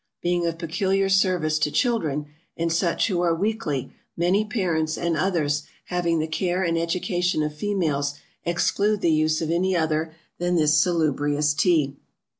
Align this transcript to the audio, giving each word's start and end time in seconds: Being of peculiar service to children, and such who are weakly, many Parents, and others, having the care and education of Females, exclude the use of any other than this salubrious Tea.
Being 0.23 0.47
of 0.47 0.57
peculiar 0.57 1.09
service 1.09 1.59
to 1.59 1.69
children, 1.69 2.25
and 2.57 2.73
such 2.73 3.05
who 3.07 3.21
are 3.21 3.35
weakly, 3.35 3.93
many 4.17 4.43
Parents, 4.43 4.97
and 4.97 5.15
others, 5.15 5.67
having 5.89 6.17
the 6.17 6.25
care 6.27 6.63
and 6.63 6.75
education 6.75 7.43
of 7.43 7.55
Females, 7.55 8.15
exclude 8.43 9.01
the 9.01 9.11
use 9.13 9.43
of 9.43 9.51
any 9.51 9.75
other 9.77 10.15
than 10.39 10.55
this 10.55 10.75
salubrious 10.81 11.53
Tea. 11.53 11.97